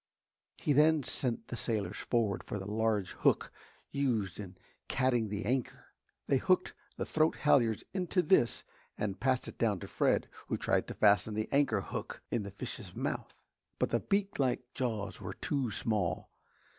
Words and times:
He 0.57 0.73
then 0.73 1.03
sent 1.03 1.49
the 1.49 1.55
sailors 1.55 1.97
forward 1.97 2.43
for 2.43 2.57
the 2.57 2.65
large 2.65 3.11
hook 3.11 3.51
used 3.91 4.39
in 4.39 4.57
catting 4.87 5.29
the 5.29 5.45
anchor. 5.45 5.93
They 6.25 6.37
hooked 6.39 6.73
the 6.97 7.05
throat 7.05 7.35
halliards 7.35 7.83
into 7.93 8.23
this 8.23 8.63
and 8.97 9.19
passed 9.19 9.47
it 9.47 9.59
down 9.59 9.79
to 9.81 9.87
Fred 9.87 10.27
who 10.47 10.57
tried 10.57 10.87
to 10.87 10.95
fasten 10.95 11.35
the 11.35 11.49
anchor 11.51 11.81
hook 11.81 12.23
in 12.31 12.41
the 12.41 12.49
fish's 12.49 12.95
mouth. 12.95 13.31
But 13.77 13.91
the 13.91 13.99
beak 13.99 14.39
like 14.39 14.63
jaws 14.73 15.21
were 15.21 15.33
too 15.33 15.69
small. 15.69 16.31